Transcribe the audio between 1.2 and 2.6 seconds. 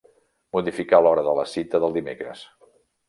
de la cita del dimecres.